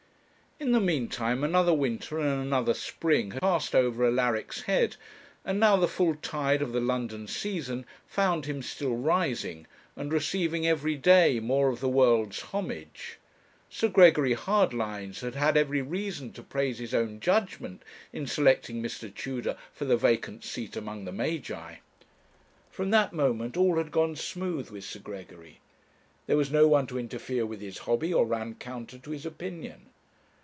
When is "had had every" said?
15.21-15.81